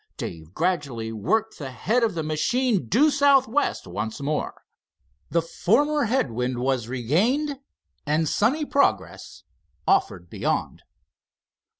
Dave 0.17 0.55
gradually 0.55 1.11
worked 1.11 1.59
the 1.59 1.69
head 1.69 2.01
of 2.01 2.15
the 2.15 2.23
machine 2.23 2.87
due 2.87 3.11
southwest 3.11 3.85
once 3.85 4.19
more. 4.19 4.63
The 5.29 5.43
former 5.43 6.05
head 6.05 6.31
wind 6.31 6.57
was 6.57 6.87
regained, 6.87 7.59
and 8.03 8.27
sunny 8.27 8.65
progress 8.65 9.43
offered 9.87 10.27
beyond. 10.27 10.81